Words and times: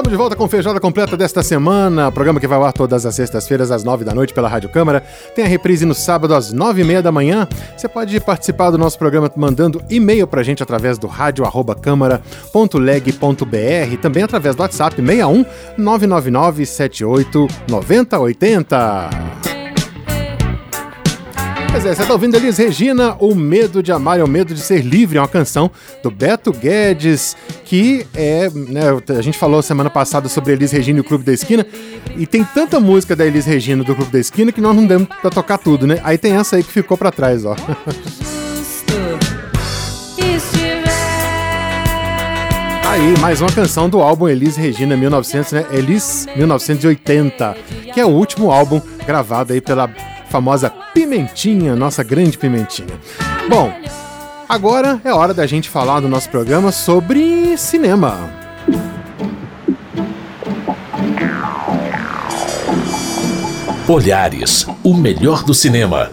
Estamos 0.00 0.12
de 0.12 0.16
volta 0.16 0.34
com 0.34 0.48
Feijoada 0.48 0.80
Completa 0.80 1.14
desta 1.14 1.42
semana, 1.42 2.10
programa 2.10 2.40
que 2.40 2.46
vai 2.46 2.56
ao 2.56 2.64
ar 2.64 2.72
todas 2.72 3.04
as 3.04 3.14
sextas-feiras 3.14 3.70
às 3.70 3.84
nove 3.84 4.02
da 4.02 4.14
noite 4.14 4.32
pela 4.32 4.48
Rádio 4.48 4.70
Câmara. 4.70 5.04
Tem 5.34 5.44
a 5.44 5.46
reprise 5.46 5.84
no 5.84 5.94
sábado 5.94 6.34
às 6.34 6.54
nove 6.54 6.80
e 6.80 6.84
meia 6.84 7.02
da 7.02 7.12
manhã. 7.12 7.46
Você 7.76 7.86
pode 7.86 8.18
participar 8.18 8.70
do 8.70 8.78
nosso 8.78 8.98
programa 8.98 9.30
mandando 9.36 9.82
e-mail 9.90 10.26
pra 10.26 10.42
gente 10.42 10.62
através 10.62 10.98
do 10.98 11.06
rádio@câmara.leg.br, 11.06 13.96
também 14.00 14.22
através 14.22 14.56
do 14.56 14.62
WhatsApp 14.62 14.96
61 14.96 15.44
999 15.76 16.64
78 16.64 17.46
9080. 17.68 19.39
Pois 21.70 21.86
é, 21.86 21.94
você 21.94 22.04
tá 22.04 22.12
ouvindo 22.12 22.34
Elis 22.34 22.58
Regina, 22.58 23.16
O 23.20 23.32
Medo 23.32 23.80
de 23.80 23.92
Amar 23.92 24.18
é 24.18 24.24
o 24.24 24.28
Medo 24.28 24.52
de 24.52 24.60
Ser 24.60 24.82
Livre, 24.84 25.18
é 25.18 25.20
uma 25.20 25.28
canção 25.28 25.70
do 26.02 26.10
Beto 26.10 26.52
Guedes, 26.52 27.36
que 27.64 28.04
é, 28.12 28.50
né, 28.50 28.82
a 29.16 29.22
gente 29.22 29.38
falou 29.38 29.62
semana 29.62 29.88
passada 29.88 30.28
sobre 30.28 30.52
Elis 30.52 30.72
Regina 30.72 30.98
e 30.98 31.00
o 31.00 31.04
Clube 31.04 31.24
da 31.24 31.32
Esquina, 31.32 31.64
e 32.16 32.26
tem 32.26 32.42
tanta 32.42 32.80
música 32.80 33.14
da 33.14 33.24
Elis 33.24 33.46
Regina 33.46 33.84
do 33.84 33.94
Clube 33.94 34.10
da 34.10 34.18
Esquina 34.18 34.50
que 34.50 34.60
nós 34.60 34.74
não 34.74 34.84
demos 34.84 35.08
pra 35.20 35.30
tocar 35.30 35.58
tudo, 35.58 35.86
né? 35.86 36.00
Aí 36.02 36.18
tem 36.18 36.32
essa 36.32 36.56
aí 36.56 36.64
que 36.64 36.72
ficou 36.72 36.98
pra 36.98 37.12
trás, 37.12 37.44
ó. 37.44 37.54
Aí, 42.84 43.16
mais 43.20 43.40
uma 43.40 43.52
canção 43.52 43.88
do 43.88 44.00
álbum 44.00 44.28
Elis 44.28 44.56
Regina 44.56 44.96
1900, 44.96 45.52
né? 45.52 45.64
Elis 45.70 46.26
1980, 46.34 47.56
que 47.94 48.00
é 48.00 48.04
o 48.04 48.08
último 48.08 48.50
álbum 48.50 48.82
gravado 49.06 49.52
aí 49.52 49.60
pela 49.60 49.88
famosa 50.30 50.70
Pimentinha, 50.94 51.74
nossa 51.74 52.04
grande 52.04 52.38
Pimentinha. 52.38 52.94
Bom, 53.48 53.72
agora 54.48 55.00
é 55.04 55.12
hora 55.12 55.34
da 55.34 55.44
gente 55.44 55.68
falar 55.68 56.00
do 56.00 56.08
nosso 56.08 56.30
programa 56.30 56.70
sobre 56.70 57.58
cinema. 57.58 58.30
Olhares, 63.88 64.66
o 64.84 64.94
melhor 64.94 65.42
do 65.42 65.52
cinema. 65.52 66.12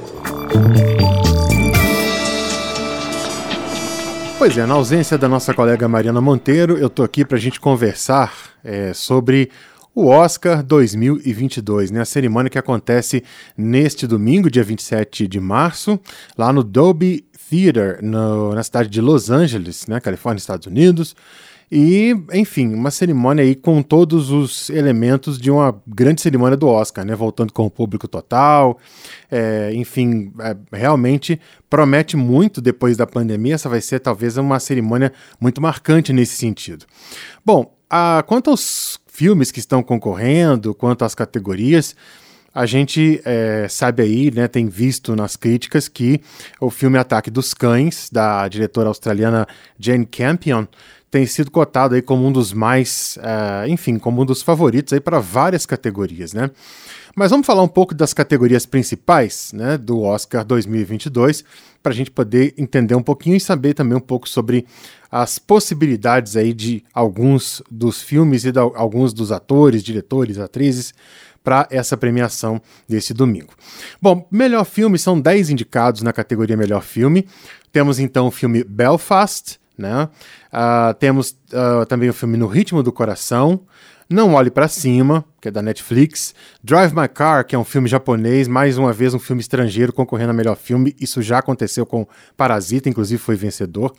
Pois 4.39 4.57
é, 4.57 4.65
na 4.65 4.73
ausência 4.73 5.15
da 5.15 5.27
nossa 5.29 5.53
colega 5.53 5.87
Mariana 5.87 6.21
Monteiro, 6.21 6.75
eu 6.77 6.89
tô 6.89 7.03
aqui 7.03 7.23
para 7.23 7.37
a 7.37 7.39
gente 7.39 7.59
conversar 7.59 8.33
é, 8.63 8.93
sobre 8.93 9.51
o 9.97 10.09
Oscar 10.09 10.61
2022, 10.61 11.89
né? 11.89 12.01
A 12.01 12.05
cerimônia 12.05 12.51
que 12.51 12.59
acontece 12.59 13.23
neste 13.57 14.05
domingo, 14.05 14.47
dia 14.47 14.63
27 14.63 15.27
de 15.27 15.39
março, 15.39 15.99
lá 16.37 16.53
no 16.53 16.63
Dolby 16.63 17.25
Theater, 17.49 17.97
no, 18.03 18.53
na 18.53 18.61
cidade 18.61 18.89
de 18.89 19.01
Los 19.01 19.31
Angeles, 19.31 19.87
né? 19.87 19.99
Califórnia, 19.99 20.37
Estados 20.37 20.67
Unidos. 20.67 21.15
E, 21.71 22.15
enfim, 22.31 22.75
uma 22.75 22.91
cerimônia 22.91 23.43
aí 23.43 23.55
com 23.55 23.81
todos 23.81 24.29
os 24.29 24.69
elementos 24.69 25.39
de 25.39 25.49
uma 25.49 25.75
grande 25.87 26.21
cerimônia 26.21 26.55
do 26.55 26.67
Oscar, 26.67 27.03
né? 27.03 27.15
Voltando 27.15 27.51
com 27.51 27.65
o 27.65 27.71
público 27.71 28.07
total. 28.07 28.77
É, 29.31 29.71
enfim, 29.73 30.31
é, 30.39 30.77
realmente 30.77 31.41
promete 31.71 32.15
muito 32.15 32.61
depois 32.61 32.95
da 32.95 33.07
pandemia. 33.07 33.55
Essa 33.55 33.67
vai 33.67 33.81
ser 33.81 33.99
talvez 33.99 34.37
uma 34.37 34.59
cerimônia 34.59 35.11
muito 35.41 35.59
marcante 35.59 36.13
nesse 36.13 36.35
sentido. 36.35 36.85
Bom, 37.43 37.75
a, 37.89 38.23
quanto 38.27 38.51
aos 38.51 38.99
filmes 39.17 39.49
que 39.49 39.57
estão 39.57 39.81
concorrendo, 39.81 40.75
quanto 40.75 41.03
às 41.03 41.15
categorias, 41.15 41.95
a 42.53 42.67
gente 42.67 43.19
é, 43.25 43.65
sabe 43.67 44.03
aí, 44.03 44.29
né, 44.29 44.47
tem 44.47 44.67
visto 44.67 45.15
nas 45.15 45.35
críticas 45.35 45.87
que 45.87 46.21
o 46.61 46.69
filme 46.69 46.99
Ataque 46.99 47.31
dos 47.31 47.51
Cães, 47.51 48.11
da 48.11 48.47
diretora 48.47 48.89
australiana 48.89 49.47
Jane 49.79 50.05
Campion, 50.05 50.67
tem 51.09 51.25
sido 51.25 51.49
cotado 51.49 51.95
aí 51.95 52.01
como 52.03 52.27
um 52.27 52.31
dos 52.31 52.53
mais, 52.53 53.17
uh, 53.17 53.67
enfim, 53.67 53.97
como 53.97 54.21
um 54.21 54.25
dos 54.25 54.43
favoritos 54.43 54.93
aí 54.93 54.99
para 54.99 55.19
várias 55.19 55.65
categorias, 55.65 56.31
né? 56.31 56.51
Mas 57.17 57.31
vamos 57.31 57.47
falar 57.47 57.63
um 57.63 57.67
pouco 57.67 57.95
das 57.95 58.13
categorias 58.13 58.67
principais, 58.67 59.51
né, 59.51 59.75
do 59.75 60.03
Oscar 60.03 60.45
2022, 60.45 61.43
para 61.81 61.91
a 61.91 61.95
gente 61.95 62.11
poder 62.11 62.53
entender 62.55 62.93
um 62.93 63.01
pouquinho 63.01 63.35
e 63.35 63.39
saber 63.39 63.73
também 63.73 63.97
um 63.97 63.99
pouco 63.99 64.29
sobre 64.29 64.67
as 65.09 65.39
possibilidades 65.39 66.37
aí 66.37 66.53
de 66.53 66.83
alguns 66.93 67.63
dos 67.71 68.03
filmes 68.03 68.45
e 68.45 68.51
de 68.51 68.59
alguns 68.59 69.13
dos 69.13 69.31
atores, 69.31 69.81
diretores, 69.81 70.37
atrizes 70.37 70.93
para 71.43 71.67
essa 71.71 71.97
premiação 71.97 72.61
desse 72.87 73.15
domingo. 73.15 73.55
Bom, 73.99 74.27
melhor 74.29 74.63
filme 74.63 74.99
são 74.99 75.19
10 75.19 75.49
indicados 75.49 76.03
na 76.03 76.13
categoria 76.13 76.55
melhor 76.55 76.83
filme. 76.83 77.27
Temos 77.71 77.97
então 77.97 78.27
o 78.27 78.31
filme 78.31 78.63
Belfast, 78.63 79.59
né? 79.75 80.07
Uh, 80.53 80.93
temos 80.99 81.31
uh, 81.51 81.83
também 81.87 82.09
o 82.09 82.13
filme 82.13 82.37
No 82.37 82.45
Ritmo 82.45 82.83
do 82.83 82.91
Coração, 82.91 83.61
Não 84.09 84.33
Olhe 84.33 84.49
para 84.49 84.69
Cima, 84.69 85.25
que 85.41 85.49
é 85.49 85.51
da 85.51 85.61
Netflix, 85.61 86.33
Drive 86.63 86.93
My 86.93 87.09
Car, 87.09 87.45
que 87.45 87.55
é 87.55 87.59
um 87.59 87.65
filme 87.65 87.89
japonês, 87.89 88.47
mais 88.47 88.77
uma 88.77 88.93
vez 88.93 89.13
um 89.13 89.19
filme 89.19 89.41
estrangeiro 89.41 89.91
concorrendo 89.91 90.31
a 90.31 90.33
melhor 90.33 90.55
filme, 90.55 90.95
isso 90.99 91.21
já 91.21 91.39
aconteceu 91.39 91.85
com 91.85 92.07
Parasita, 92.37 92.87
inclusive 92.87 93.21
foi 93.21 93.35
vencedor, 93.35 93.93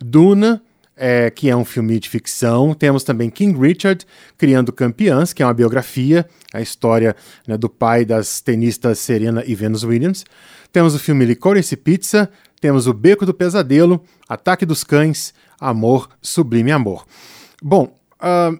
Duna, 0.00 0.60
é, 0.96 1.30
que 1.30 1.48
é 1.48 1.56
um 1.56 1.64
filme 1.64 1.98
de 1.98 2.08
ficção. 2.08 2.74
Temos 2.74 3.04
também 3.04 3.30
King 3.30 3.58
Richard, 3.58 4.06
Criando 4.36 4.72
Campeãs, 4.72 5.32
que 5.32 5.42
é 5.42 5.46
uma 5.46 5.54
biografia, 5.54 6.28
a 6.52 6.60
história 6.60 7.14
né, 7.46 7.56
do 7.56 7.68
pai 7.68 8.04
das 8.04 8.40
tenistas 8.40 8.98
Serena 8.98 9.42
e 9.46 9.54
Venus 9.54 9.84
Williams. 9.84 10.24
Temos 10.72 10.94
o 10.94 10.98
filme 10.98 11.24
Licorice 11.24 11.76
Pizza, 11.76 12.28
temos 12.60 12.86
o 12.86 12.92
Beco 12.92 13.26
do 13.26 13.34
Pesadelo, 13.34 14.02
Ataque 14.28 14.66
dos 14.66 14.82
Cães, 14.82 15.34
Amor, 15.60 16.08
Sublime 16.20 16.72
Amor. 16.72 17.06
Bom, 17.62 17.94
uh, 18.20 18.58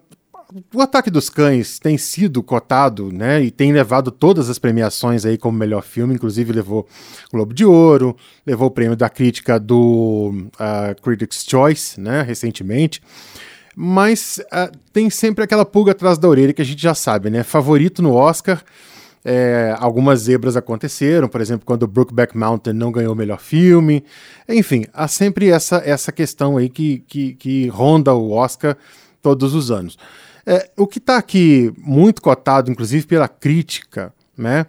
o 0.73 0.81
Ataque 0.81 1.09
dos 1.09 1.29
Cães 1.29 1.79
tem 1.79 1.97
sido 1.97 2.41
cotado, 2.41 3.11
né, 3.11 3.41
e 3.41 3.51
tem 3.51 3.71
levado 3.73 4.11
todas 4.11 4.49
as 4.49 4.57
premiações 4.57 5.25
aí 5.25 5.37
como 5.37 5.57
melhor 5.57 5.83
filme, 5.83 6.13
inclusive 6.13 6.53
levou 6.53 6.87
Globo 7.31 7.53
de 7.53 7.65
Ouro, 7.65 8.15
levou 8.45 8.67
o 8.67 8.71
prêmio 8.71 8.95
da 8.95 9.09
crítica 9.09 9.59
do 9.59 10.33
uh, 10.55 11.01
Critics' 11.01 11.45
Choice, 11.47 11.99
né, 11.99 12.21
recentemente. 12.21 13.01
Mas 13.75 14.41
uh, 14.53 14.71
tem 14.93 15.09
sempre 15.09 15.43
aquela 15.43 15.65
pulga 15.65 15.91
atrás 15.91 16.17
da 16.17 16.29
orelha 16.29 16.53
que 16.53 16.61
a 16.61 16.65
gente 16.65 16.81
já 16.81 16.95
sabe, 16.95 17.29
né? 17.29 17.43
Favorito 17.43 18.01
no 18.01 18.13
Oscar 18.13 18.63
é, 19.25 19.75
algumas 19.79 20.19
zebras 20.19 20.55
aconteceram, 20.55 21.27
por 21.27 21.41
exemplo, 21.41 21.65
quando 21.65 21.87
Brookback 21.87 22.37
Mountain 22.37 22.73
não 22.73 22.91
ganhou 22.91 23.13
o 23.13 23.17
melhor 23.17 23.39
filme. 23.39 24.03
Enfim, 24.47 24.85
há 24.93 25.07
sempre 25.07 25.49
essa, 25.49 25.81
essa 25.83 26.11
questão 26.11 26.57
aí 26.57 26.69
que, 26.69 26.99
que, 27.07 27.33
que 27.33 27.67
ronda 27.67 28.13
o 28.13 28.31
Oscar 28.31 28.77
todos 29.23 29.55
os 29.55 29.71
anos. 29.71 29.97
É, 30.45 30.69
o 30.77 30.85
que 30.85 30.99
está 30.99 31.17
aqui 31.17 31.73
muito 31.77 32.21
cotado, 32.21 32.69
inclusive 32.69 33.07
pela 33.07 33.27
crítica, 33.27 34.13
né? 34.37 34.65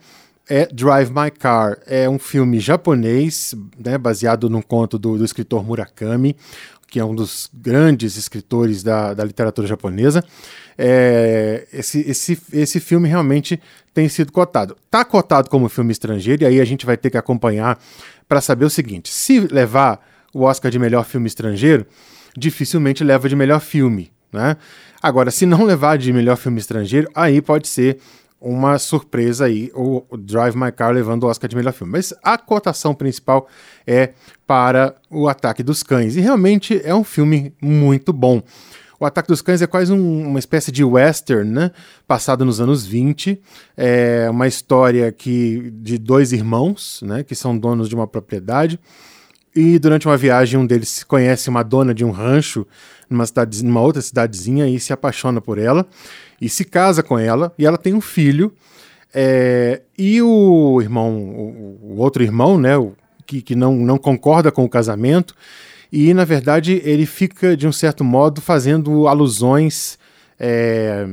É 0.49 0.67
Drive 0.67 1.11
My 1.11 1.31
Car. 1.31 1.79
É 1.87 2.09
um 2.09 2.19
filme 2.19 2.61
japonês, 2.61 3.55
né, 3.79 3.99
baseado 3.99 4.49
num 4.49 4.63
conto 4.63 4.97
do, 4.99 5.19
do 5.19 5.25
escritor 5.25 5.65
Murakami, 5.65 6.37
que 6.89 7.01
é 7.01 7.05
um 7.05 7.15
dos 7.15 7.51
grandes 7.53 8.17
escritores 8.17 8.83
da, 8.83 9.13
da 9.13 9.25
literatura 9.25 9.67
japonesa. 9.67 10.25
É, 10.79 11.67
esse, 11.73 12.01
esse, 12.09 12.39
esse 12.53 12.81
filme 12.81 13.09
realmente 13.09 13.61
tem 13.93 14.09
sido 14.09 14.31
cotado. 14.31 14.77
Está 14.85 15.05
cotado 15.05 15.51
como 15.51 15.69
filme 15.69 15.91
estrangeiro, 15.91 16.45
e 16.45 16.47
aí 16.47 16.61
a 16.61 16.65
gente 16.65 16.87
vai 16.87 16.97
ter 16.97 17.11
que 17.11 17.19
acompanhar 17.19 17.79
para 18.29 18.41
saber 18.41 18.65
o 18.65 18.71
seguinte: 18.71 19.13
se 19.13 19.41
levar 19.41 20.01
o 20.33 20.43
Oscar 20.43 20.71
de 20.71 20.79
melhor 20.79 21.05
filme 21.05 21.27
estrangeiro, 21.27 21.87
dificilmente 22.37 23.03
leva 23.03 23.29
de 23.29 23.35
melhor 23.35 23.61
filme. 23.61 24.13
Né? 24.37 24.57
Agora, 25.03 25.31
se 25.31 25.47
não 25.47 25.65
levar 25.65 25.97
de 25.97 26.13
melhor 26.13 26.37
filme 26.37 26.61
estrangeiro, 26.61 27.09
aí 27.15 27.41
pode 27.41 27.69
ser 27.69 27.99
uma 28.39 28.79
surpresa 28.79 29.47
aí, 29.47 29.73
o 29.75 30.05
Drive 30.19 30.55
My 30.55 30.71
Car 30.71 30.93
levando 30.93 31.25
o 31.25 31.27
Oscar 31.27 31.49
de 31.49 31.57
melhor 31.57 31.73
filme. 31.73 31.93
Mas 31.93 32.13
a 32.23 32.37
cotação 32.37 32.95
principal 32.95 33.49
é 33.87 34.11
para 34.47 34.95
o 35.11 35.27
Ataque 35.27 35.63
dos 35.63 35.83
Cães. 35.83 36.17
E 36.17 36.21
realmente 36.21 36.81
é 36.85 36.95
um 36.95 37.03
filme 37.03 37.55
muito 37.61 38.13
bom. 38.13 38.43
O 39.01 39.05
Ataque 39.05 39.29
dos 39.29 39.43
Cães 39.43 39.63
é 39.63 39.67
quase 39.67 39.93
um, 39.93 40.29
uma 40.29 40.39
espécie 40.39 40.71
de 40.71 40.85
western, 40.85 41.51
né? 41.51 41.71
Passado 42.07 42.45
nos 42.45 42.61
anos 42.61 42.87
20. 42.87 43.41
É 43.77 44.29
uma 44.31 44.47
história 44.47 45.11
que, 45.11 45.73
de 45.75 45.99
dois 45.99 46.33
irmãos, 46.33 47.01
né? 47.03 47.23
Que 47.23 47.35
são 47.35 47.57
donos 47.57 47.89
de 47.89 47.95
uma 47.95 48.07
propriedade. 48.07 48.79
E 49.55 49.79
durante 49.79 50.07
uma 50.07 50.19
viagem, 50.19 50.61
um 50.61 50.67
deles 50.67 51.03
conhece 51.03 51.49
uma 51.49 51.63
dona 51.63 51.95
de 51.95 52.05
um 52.05 52.11
rancho 52.11 52.67
numa, 53.09 53.27
cidade, 53.27 53.65
numa 53.65 53.81
outra 53.81 54.03
cidadezinha 54.03 54.69
e 54.69 54.79
se 54.79 54.93
apaixona 54.93 55.41
por 55.41 55.59
ela 55.59 55.87
e 56.41 56.49
se 56.49 56.65
casa 56.65 57.03
com 57.03 57.19
ela 57.19 57.53
e 57.59 57.67
ela 57.67 57.79
tem 57.79 57.95
um 57.95 58.01
filho. 58.01 58.53
É, 59.15 59.83
e 59.97 60.21
o 60.21 60.81
irmão, 60.81 61.17
o, 61.17 61.79
o, 61.83 61.97
outro 61.99 62.23
irmão, 62.23 62.59
né, 62.59 62.77
o, 62.77 62.93
que, 63.27 63.41
que 63.41 63.55
não, 63.55 63.75
não 63.77 63.97
concorda 63.97 64.53
com 64.53 64.65
o 64.65 64.69
casamento, 64.69 65.35
e 65.91 66.13
na 66.13 66.25
verdade 66.25 66.83
ele 66.85 67.07
fica, 67.07 67.57
de 67.57 67.67
um 67.67 67.73
certo 67.73 68.05
modo, 68.05 68.41
fazendo 68.41 69.09
alusões 69.09 69.99
é, 70.39 71.09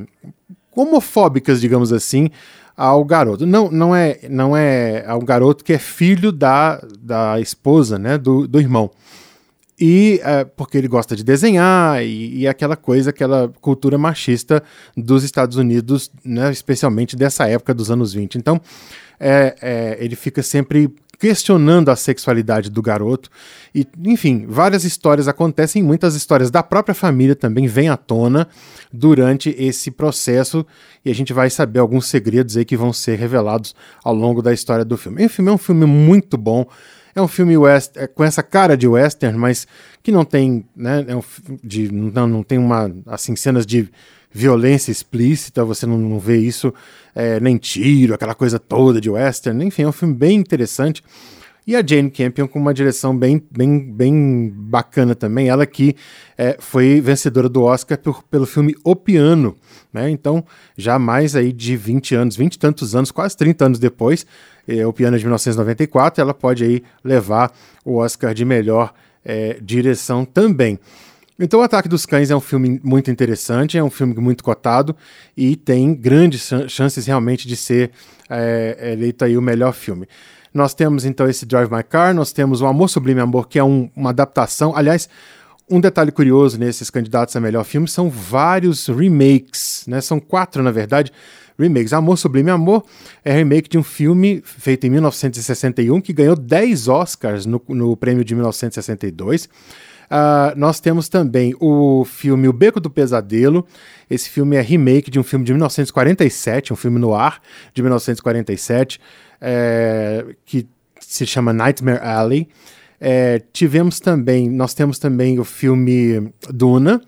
homofóbicas, 0.75 1.61
digamos 1.61 1.93
assim, 1.93 2.29
ao 2.75 3.05
garoto. 3.05 3.45
Não, 3.45 3.71
não 3.71 3.95
é, 3.95 4.19
não 4.29 4.57
é 4.57 5.05
ao 5.07 5.19
garoto 5.21 5.63
que 5.63 5.73
é 5.73 5.77
filho 5.77 6.31
da, 6.31 6.81
da 6.99 7.39
esposa, 7.39 7.97
né, 7.97 8.17
do, 8.17 8.47
do 8.47 8.59
irmão. 8.59 8.91
E 9.85 10.21
é, 10.23 10.45
porque 10.45 10.77
ele 10.77 10.87
gosta 10.87 11.13
de 11.13 11.25
desenhar 11.25 12.01
e, 12.01 12.37
e, 12.37 12.47
aquela 12.47 12.77
coisa, 12.77 13.09
aquela 13.09 13.51
cultura 13.59 13.97
machista 13.97 14.63
dos 14.95 15.25
Estados 15.25 15.57
Unidos, 15.57 16.09
né, 16.23 16.49
especialmente 16.53 17.17
dessa 17.17 17.49
época 17.49 17.73
dos 17.73 17.91
anos 17.91 18.13
20. 18.13 18.37
Então, 18.37 18.61
é, 19.19 19.53
é, 19.61 19.97
ele 19.99 20.15
fica 20.15 20.41
sempre 20.41 20.89
questionando 21.19 21.89
a 21.89 21.97
sexualidade 21.97 22.69
do 22.69 22.81
garoto. 22.81 23.29
E, 23.75 23.85
enfim, 24.05 24.45
várias 24.47 24.85
histórias 24.85 25.27
acontecem, 25.27 25.83
muitas 25.83 26.15
histórias 26.15 26.49
da 26.49 26.63
própria 26.63 26.95
família 26.95 27.35
também 27.35 27.67
vêm 27.67 27.89
à 27.89 27.97
tona 27.97 28.47
durante 28.89 29.53
esse 29.59 29.91
processo, 29.91 30.65
e 31.03 31.11
a 31.11 31.13
gente 31.13 31.33
vai 31.33 31.49
saber 31.49 31.79
alguns 31.79 32.07
segredos 32.07 32.55
aí 32.55 32.63
que 32.63 32.77
vão 32.77 32.93
ser 32.93 33.19
revelados 33.19 33.75
ao 34.01 34.15
longo 34.15 34.41
da 34.41 34.53
história 34.53 34.85
do 34.85 34.95
filme. 34.95 35.25
Enfim, 35.25 35.45
é 35.45 35.51
um 35.51 35.57
filme 35.57 35.85
muito 35.85 36.37
bom. 36.37 36.65
É 37.15 37.21
um 37.21 37.27
filme 37.27 37.55
west, 37.57 37.95
é, 37.95 38.07
com 38.07 38.23
essa 38.23 38.41
cara 38.41 38.75
de 38.75 38.87
western, 38.87 39.37
mas 39.37 39.67
que 40.01 40.11
não 40.11 40.25
tem, 40.25 40.65
né, 40.75 41.05
é 41.07 41.15
um, 41.15 41.21
de, 41.63 41.91
não, 41.91 42.27
não 42.27 42.43
tem 42.43 42.57
uma, 42.57 42.91
assim, 43.05 43.35
cenas 43.35 43.65
de 43.65 43.89
violência 44.31 44.91
explícita, 44.91 45.63
você 45.63 45.85
não, 45.85 45.97
não 45.97 46.19
vê 46.19 46.37
isso, 46.37 46.73
é, 47.13 47.39
nem 47.39 47.57
tiro, 47.57 48.15
aquela 48.15 48.33
coisa 48.33 48.57
toda 48.57 48.99
de 48.99 49.09
western, 49.09 49.63
enfim, 49.63 49.83
é 49.83 49.87
um 49.87 49.91
filme 49.91 50.15
bem 50.15 50.39
interessante. 50.39 51.03
E 51.65 51.75
a 51.77 51.85
Jane 51.85 52.11
Campion 52.11 52.47
com 52.47 52.59
uma 52.59 52.73
direção 52.73 53.17
bem, 53.17 53.41
bem, 53.49 53.79
bem 53.79 54.53
bacana 54.53 55.15
também, 55.15 55.47
ela 55.47 55.65
que 55.65 55.95
é, 56.37 56.57
foi 56.59 56.99
vencedora 56.99 57.47
do 57.47 57.63
Oscar 57.63 57.97
por, 57.97 58.21
pelo 58.23 58.45
filme 58.45 58.75
O 58.83 58.95
Piano, 58.95 59.55
né? 59.91 60.09
Então, 60.09 60.43
já 60.77 60.99
mais 60.99 61.37
aí 61.37 61.53
de 61.53 61.77
20 61.77 62.15
anos, 62.15 62.35
20 62.35 62.55
e 62.55 62.59
tantos 62.59 62.95
anos, 62.95 63.11
quase 63.11 63.37
30 63.37 63.65
anos 63.65 63.79
depois, 63.79 64.25
é, 64.67 64.85
O 64.85 64.91
Piano 64.91 65.15
é 65.15 65.19
de 65.19 65.23
1994, 65.23 66.21
ela 66.21 66.33
pode 66.33 66.65
aí 66.65 66.83
levar 67.01 67.53
o 67.85 67.95
Oscar 67.95 68.33
de 68.33 68.43
melhor 68.43 68.93
é, 69.23 69.57
direção 69.61 70.25
também. 70.25 70.77
Então, 71.39 71.61
O 71.61 71.63
Ataque 71.63 71.87
dos 71.87 72.05
Cães 72.05 72.29
é 72.29 72.35
um 72.35 72.41
filme 72.41 72.79
muito 72.83 73.09
interessante, 73.09 73.77
é 73.77 73.83
um 73.83 73.89
filme 73.89 74.13
muito 74.15 74.43
cotado 74.43 74.95
e 75.35 75.55
tem 75.55 75.95
grandes 75.95 76.49
chances 76.67 77.05
realmente 77.05 77.47
de 77.47 77.55
ser 77.55 77.91
é, 78.29 78.91
eleito 78.93 79.23
aí 79.23 79.37
o 79.37 79.41
melhor 79.41 79.73
filme. 79.73 80.07
Nós 80.53 80.73
temos 80.73 81.03
então 81.03 81.27
esse 81.27 81.45
Drive 81.45 81.71
My 81.71 81.83
Car, 81.83 82.13
nós 82.13 82.31
temos 82.31 82.61
o 82.61 82.67
Amor 82.67 82.89
Sublime 82.89 83.21
Amor, 83.21 83.47
que 83.47 83.57
é 83.57 83.63
um, 83.63 83.89
uma 83.95 84.11
adaptação. 84.11 84.75
Aliás, 84.75 85.09
um 85.69 85.79
detalhe 85.79 86.11
curioso 86.11 86.59
nesses 86.59 86.89
candidatos 86.89 87.35
a 87.35 87.39
melhor 87.39 87.63
filme 87.63 87.87
são 87.87 88.09
vários 88.09 88.87
remakes, 88.87 89.85
né? 89.87 90.01
São 90.01 90.19
quatro, 90.19 90.61
na 90.61 90.71
verdade, 90.71 91.11
remakes. 91.57 91.93
Amor 91.93 92.17
Sublime 92.17 92.51
Amor 92.51 92.85
é 93.23 93.33
remake 93.33 93.69
de 93.69 93.77
um 93.77 93.83
filme 93.83 94.43
feito 94.43 94.85
em 94.85 94.89
1961 94.89 96.01
que 96.01 96.13
ganhou 96.13 96.35
10 96.35 96.87
Oscars 96.87 97.45
no, 97.45 97.61
no 97.69 97.97
prêmio 97.97 98.23
de 98.23 98.35
1962. 98.35 99.49
Uh, 100.05 100.57
nós 100.57 100.79
temos 100.79 101.09
também 101.09 101.55
o 101.59 102.05
filme 102.05 102.47
O 102.47 102.53
Beco 102.53 102.79
do 102.79 102.89
Pesadelo. 102.89 103.65
Esse 104.09 104.29
filme 104.29 104.55
é 104.55 104.61
remake 104.61 105.09
de 105.09 105.19
um 105.19 105.23
filme 105.23 105.45
de 105.45 105.51
1947, 105.53 106.73
um 106.73 106.75
filme 106.75 106.99
no 106.99 107.13
ar 107.13 107.41
de 107.73 107.81
1947, 107.81 108.99
é, 109.41 110.25
que 110.45 110.67
se 110.99 111.25
chama 111.25 111.53
Nightmare 111.53 111.99
Alley. 112.01 112.47
É, 112.99 113.41
tivemos 113.51 113.99
também, 113.99 114.49
nós 114.49 114.73
temos 114.73 114.97
também 114.97 115.39
o 115.39 115.43
filme 115.43 116.31
Duna, 116.49 117.01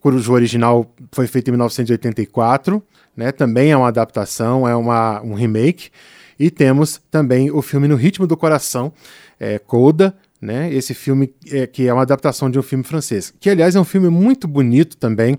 cujo 0.00 0.32
original 0.32 0.92
foi 1.12 1.26
feito 1.26 1.48
em 1.48 1.52
1984, 1.52 2.82
né? 3.16 3.32
Também 3.32 3.70
é 3.70 3.76
uma 3.76 3.88
adaptação, 3.88 4.68
é 4.68 4.74
uma, 4.74 5.22
um 5.22 5.34
remake. 5.34 5.90
E 6.38 6.50
temos 6.50 7.00
também 7.10 7.50
o 7.50 7.60
filme 7.60 7.86
No 7.86 7.96
Ritmo 7.96 8.26
do 8.26 8.36
Coração, 8.36 8.92
é, 9.38 9.58
Coda, 9.58 10.14
né? 10.40 10.72
Esse 10.72 10.94
filme 10.94 11.34
é, 11.50 11.66
que 11.66 11.86
é 11.86 11.92
uma 11.92 12.02
adaptação 12.02 12.50
de 12.50 12.58
um 12.58 12.62
filme 12.62 12.82
francês, 12.84 13.32
que 13.38 13.50
aliás 13.50 13.76
é 13.76 13.80
um 13.80 13.84
filme 13.84 14.08
muito 14.08 14.48
bonito 14.48 14.96
também, 14.96 15.38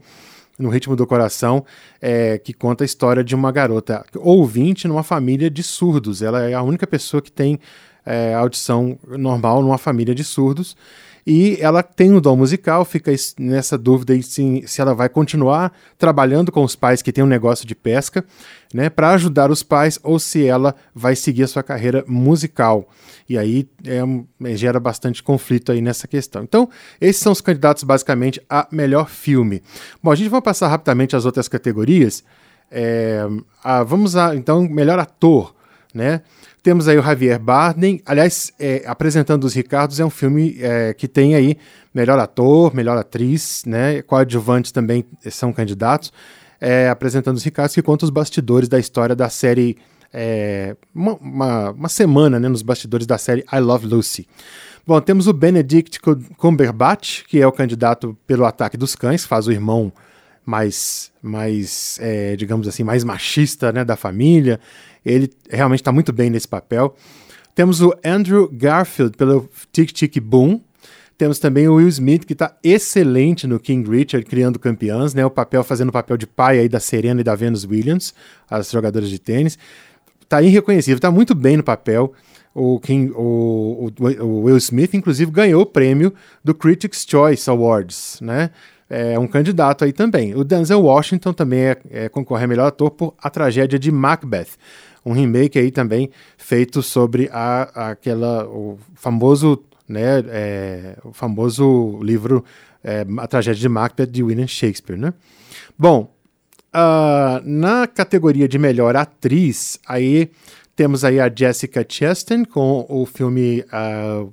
no 0.60 0.70
ritmo 0.70 0.96
do 0.96 1.08
coração, 1.08 1.66
é, 2.00 2.38
que 2.38 2.54
conta 2.54 2.84
a 2.84 2.86
história 2.86 3.24
de 3.24 3.34
uma 3.34 3.52
garota 3.52 4.06
ouvinte 4.16 4.88
numa 4.88 5.04
família 5.04 5.50
de 5.50 5.64
surdos. 5.64 6.22
Ela 6.22 6.50
é 6.50 6.54
a 6.54 6.62
única 6.62 6.86
pessoa 6.86 7.22
que 7.22 7.32
tem 7.32 7.60
é, 8.06 8.34
audição 8.34 8.98
normal 9.08 9.62
numa 9.62 9.78
família 9.78 10.14
de 10.14 10.24
surdos. 10.24 10.76
E 11.26 11.58
ela 11.60 11.84
tem 11.84 12.12
um 12.12 12.20
dom 12.20 12.36
musical, 12.36 12.84
fica 12.84 13.12
nessa 13.40 13.78
dúvida 13.78 14.20
se, 14.22 14.64
se 14.66 14.82
ela 14.82 14.94
vai 14.94 15.08
continuar 15.08 15.72
trabalhando 15.98 16.52
com 16.52 16.64
os 16.64 16.76
pais 16.76 17.02
que 17.02 17.12
têm 17.12 17.24
um 17.24 17.28
negócio 17.28 17.68
de 17.68 17.76
pesca, 17.76 18.26
né, 18.74 18.90
para 18.90 19.12
ajudar 19.12 19.52
os 19.52 19.62
pais, 19.62 20.00
ou 20.02 20.18
se 20.18 20.46
ela 20.46 20.76
vai 20.96 21.16
seguir 21.16 21.44
a 21.44 21.48
sua 21.48 21.64
carreira 21.64 22.04
musical. 22.08 22.88
E 23.30 23.38
aí 23.38 23.68
é, 23.86 24.56
gera 24.56 24.80
bastante 24.80 25.22
conflito 25.22 25.72
aí 25.72 25.82
nessa 25.82 26.08
questão. 26.08 26.44
Então, 26.44 26.70
esses 27.00 27.22
são 27.22 27.32
os 27.32 27.42
candidatos 27.42 27.84
basicamente 27.84 28.42
a 28.50 28.68
melhor 28.72 29.10
filme. 29.10 29.62
Bom, 30.02 30.12
a 30.12 30.16
gente 30.16 30.30
vai 30.30 30.42
passar 30.42 30.68
rapidamente 30.68 31.16
as 31.16 31.26
outras 31.26 31.48
categorias. 31.48 32.24
É, 32.70 33.26
a, 33.64 33.84
vamos 33.84 34.16
a, 34.16 34.36
então, 34.36 34.64
melhor 34.64 34.98
ator, 34.98 35.54
né? 35.94 36.22
Temos 36.64 36.88
aí 36.88 36.98
o 36.98 37.02
Javier 37.02 37.40
Bardem, 37.40 38.02
aliás, 38.06 38.52
é, 38.60 38.84
apresentando 38.86 39.44
os 39.44 39.54
Ricardos 39.54 40.00
é 40.00 40.06
um 40.06 40.10
filme 40.10 40.58
é, 40.60 40.94
que 40.94 41.08
tem 41.08 41.36
aí 41.36 41.58
melhor 41.94 42.20
ator, 42.20 42.74
melhor 42.76 42.98
atriz, 42.98 43.64
né? 43.66 44.02
Coadjuvantes 44.02 44.72
também 44.72 45.06
são 45.30 45.52
candidatos. 45.52 46.12
É, 46.60 46.90
apresentando 46.90 47.38
os 47.38 47.44
Ricardos 47.44 47.74
que 47.74 47.82
conta 47.82 48.06
os 48.06 48.12
bastidores 48.12 48.70
da 48.70 48.78
história 48.78 49.16
da 49.16 49.30
série 49.30 49.78
é, 50.14 50.76
uma, 50.94 51.14
uma, 51.16 51.72
uma, 51.72 51.90
semana 51.90 52.40
né, 52.40 52.48
nos 52.50 52.62
bastidores 52.62 53.08
da 53.08 53.18
série 53.18 53.44
I 53.52 53.60
Love 53.60 53.88
Lucy. 53.88 54.28
Bom, 54.86 55.00
temos 55.00 55.28
o 55.28 55.34
Benedict 55.34 56.00
Cumberbatch, 56.38 57.24
que 57.28 57.40
é 57.40 57.48
o 57.48 57.52
candidato 57.52 58.18
pelo 58.28 58.46
Ataque 58.46 58.78
dos 58.78 58.96
Cães, 58.96 59.26
faz 59.26 59.48
o 59.48 59.52
irmão 59.52 59.92
mais, 60.46 61.12
mais 61.22 61.98
é, 62.02 62.36
digamos 62.36 62.68
assim, 62.68 62.84
mais 62.84 63.04
machista 63.04 63.72
né, 63.72 63.86
da 63.86 63.96
família. 63.96 64.60
Ele 65.06 65.32
realmente 65.50 65.82
está 65.82 65.92
muito 65.92 66.12
bem 66.12 66.30
nesse 66.30 66.48
papel. 66.48 66.96
Temos 67.54 67.82
o 67.82 67.94
Andrew 68.04 68.50
Garfield 68.52 69.16
pelo 69.18 69.50
Tic 69.72 69.92
Tic 69.92 70.20
Boom. 70.20 70.62
Temos 71.18 71.38
também 71.38 71.68
o 71.68 71.76
Will 71.76 71.88
Smith, 71.88 72.26
que 72.26 72.34
está 72.34 72.58
excelente 72.64 73.46
no 73.46 73.60
King 73.60 73.88
Richard, 73.88 74.26
criando 74.26 74.58
campeãs, 74.58 75.14
né? 75.14 75.24
O 75.24 75.30
papel, 75.30 75.64
fazendo 75.64 75.90
o 75.90 75.92
papel 75.92 76.18
de 76.18 76.26
pai 76.26 76.58
aí 76.58 76.68
da 76.68 76.80
Serena 76.80 77.22
e 77.22 77.24
da 77.24 77.36
Venus 77.36 77.64
Williams, 77.64 78.14
as 78.50 78.72
jogadoras 78.72 79.10
de 79.10 79.20
tênis. 79.20 79.58
Está 80.22 80.42
irreconhecível, 80.42 80.96
está 80.96 81.12
muito 81.12 81.36
bem 81.36 81.58
no 81.58 81.64
papel. 81.64 82.14
O, 82.56 82.80
King, 82.80 83.12
o, 83.16 83.92
o, 84.00 84.24
o, 84.24 84.44
Will 84.44 84.58
Smith, 84.58 84.94
inclusive, 84.94 85.30
ganhou 85.30 85.62
o 85.62 85.66
prêmio 85.66 86.14
do 86.44 86.56
Critics' 86.56 87.06
Choice 87.08 87.50
Awards, 87.50 88.18
né? 88.20 88.50
É 88.94 89.18
um 89.18 89.26
candidato 89.26 89.86
aí 89.86 89.94
também. 89.94 90.36
O 90.36 90.44
Denzel 90.44 90.82
Washington 90.82 91.32
também 91.32 91.62
é, 91.62 91.78
é, 91.90 92.10
concorre 92.10 92.44
a 92.44 92.48
melhor 92.48 92.68
ator 92.68 92.92
por 92.92 93.14
A 93.22 93.30
Tragédia 93.30 93.80
de 93.80 93.92
Macbeth 93.92 94.58
um 95.06 95.14
remake 95.14 95.58
aí 95.58 95.72
também 95.72 96.10
feito 96.38 96.82
sobre 96.82 97.30
a, 97.32 97.90
aquela, 97.92 98.46
o 98.46 98.78
famoso, 98.94 99.64
né, 99.88 100.24
é, 100.28 100.98
o 101.04 101.12
famoso 101.12 102.00
livro 102.02 102.44
é, 102.84 103.06
A 103.18 103.28
Tragédia 103.28 103.62
de 103.62 103.70
Macbeth 103.70 104.08
de 104.08 104.24
William 104.24 104.48
Shakespeare, 104.48 104.98
né? 104.98 105.14
Bom, 105.78 106.14
uh, 106.74 107.42
na 107.44 107.88
categoria 107.88 108.48
de 108.48 108.58
melhor 108.58 108.96
atriz, 108.96 109.80
aí 109.88 110.32
temos 110.76 111.04
aí 111.04 111.20
a 111.20 111.32
Jessica 111.34 111.86
Chastain 111.88 112.44
com 112.44 112.86
o 112.88 113.06
filme 113.06 113.64
uh, 113.68 114.32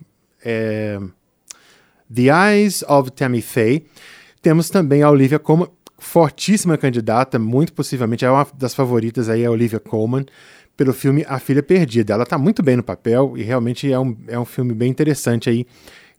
The 2.15 2.23
Eyes 2.23 2.83
of 2.89 3.11
Tammy 3.13 3.43
Faye. 3.43 3.87
Temos 4.41 4.71
também 4.71 5.03
a 5.03 5.11
Olivia 5.11 5.39
Colman, 5.39 5.69
fortíssima 5.99 6.79
candidata, 6.79 7.39
muito 7.39 7.73
possivelmente 7.73 8.25
é 8.25 8.31
uma 8.31 8.47
das 8.57 8.75
favoritas 8.75 9.29
aí, 9.29 9.45
a 9.45 9.51
Olivia 9.51 9.81
Colman 9.81 10.25
pelo 10.77 10.93
filme 10.93 11.27
A 11.29 11.41
Filha 11.41 11.63
Perdida. 11.63 12.15
Ela 12.15 12.23
está 12.23 12.39
muito 12.39 12.63
bem 12.63 12.77
no 12.77 12.85
papel 12.85 13.35
e 13.37 13.43
realmente 13.43 13.93
é 13.93 13.99
um, 13.99 14.17
é 14.29 14.39
um 14.39 14.45
filme 14.45 14.73
bem 14.73 14.89
interessante 14.89 15.51
aí. 15.51 15.67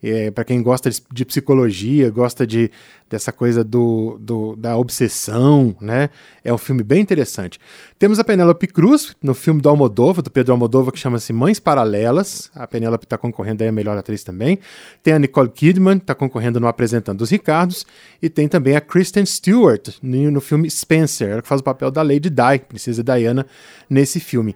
É, 0.01 0.31
para 0.31 0.45
quem 0.45 0.63
gosta 0.63 0.89
de, 0.89 1.01
de, 1.11 1.25
psicologia, 1.25 2.09
gosta 2.09 2.47
de, 2.47 2.71
dessa 3.09 3.33
coisa 3.33 3.65
do, 3.65 4.17
do, 4.19 4.55
da 4.55 4.77
obsessão, 4.77 5.75
né? 5.81 6.09
É 6.41 6.53
um 6.53 6.57
filme 6.57 6.83
bem 6.83 7.01
interessante. 7.01 7.59
Temos 7.97 8.17
a 8.17 8.23
Penélope 8.23 8.65
Cruz, 8.67 9.13
no 9.21 9.33
filme 9.33 9.61
do 9.61 9.67
Almodóvar, 9.67 10.23
do 10.23 10.31
Pedro 10.31 10.53
Almodóvar, 10.53 10.93
que 10.93 10.99
chama-se 10.99 11.33
Mães 11.33 11.59
Paralelas. 11.59 12.49
A 12.55 12.65
Penélope 12.65 13.05
está 13.05 13.17
concorrendo 13.17 13.61
aí 13.61 13.67
a 13.67 13.73
melhor 13.73 13.97
atriz 13.97 14.23
também. 14.23 14.59
Tem 15.03 15.13
a 15.13 15.19
Nicole 15.19 15.49
Kidman, 15.49 15.97
está 15.97 16.15
concorrendo 16.15 16.61
no 16.61 16.67
Apresentando 16.67 17.19
os 17.19 17.29
Ricardos. 17.29 17.85
E 18.21 18.29
tem 18.29 18.47
também 18.47 18.77
a 18.77 18.81
Kristen 18.81 19.25
Stewart, 19.25 19.89
no, 20.01 20.31
no 20.31 20.39
filme 20.39 20.69
Spencer, 20.69 21.29
ela 21.29 21.41
que 21.41 21.47
faz 21.47 21.59
o 21.59 21.63
papel 21.63 21.91
da 21.91 22.01
Lady 22.01 22.29
Di, 22.29 22.59
Princesa 22.69 23.03
Diana, 23.03 23.45
nesse 23.89 24.21
filme. 24.21 24.55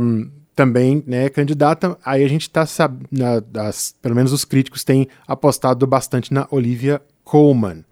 Um, 0.00 0.37
também 0.58 1.04
né, 1.06 1.28
candidata. 1.28 1.96
Aí 2.04 2.24
a 2.24 2.28
gente 2.28 2.42
está, 2.42 2.64
pelo 4.02 4.16
menos 4.16 4.32
os 4.32 4.44
críticos 4.44 4.82
têm 4.82 5.06
apostado 5.24 5.86
bastante 5.86 6.34
na 6.34 6.48
Olivia 6.50 7.00
Colman. 7.22 7.84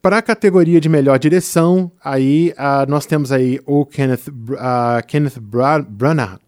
Para 0.00 0.16
a 0.16 0.22
categoria 0.22 0.80
de 0.80 0.88
melhor 0.88 1.18
direção, 1.18 1.92
aí 2.02 2.54
uh, 2.56 2.90
nós 2.90 3.04
temos 3.04 3.30
aí 3.30 3.60
o 3.66 3.84
Kenneth, 3.84 4.26
uh, 4.28 5.06
Kenneth 5.06 5.38
Bra 5.38 5.80
Branagh. 5.80 6.38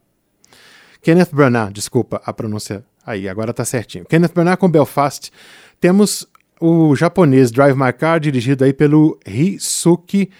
Kenneth 1.02 1.28
Branagh, 1.30 1.70
desculpa 1.70 2.22
a 2.24 2.32
pronúncia 2.32 2.82
aí, 3.04 3.28
agora 3.28 3.52
tá 3.52 3.66
certinho. 3.66 4.06
Kenneth 4.06 4.32
Branagh 4.34 4.56
com 4.56 4.70
Belfast. 4.70 5.30
Temos 5.78 6.26
o 6.58 6.96
japonês 6.96 7.50
Drive 7.50 7.76
My 7.76 7.92
Car, 7.92 8.18
dirigido 8.18 8.64
aí 8.64 8.72
pelo 8.72 9.20
Hisuki 9.26 10.30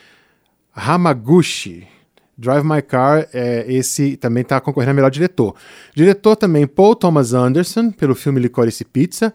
Hamaguchi. 0.74 1.93
Drive 2.36 2.64
My 2.64 2.82
Car, 2.82 3.28
é, 3.32 3.64
esse 3.68 4.16
também 4.16 4.42
está 4.42 4.60
concorrendo 4.60 4.90
a 4.90 4.94
melhor 4.94 5.10
diretor. 5.10 5.54
Diretor 5.94 6.36
também 6.36 6.66
Paul 6.66 6.96
Thomas 6.96 7.32
Anderson, 7.32 7.90
pelo 7.90 8.14
filme 8.14 8.40
Licorice 8.40 8.84
Pizza. 8.84 9.32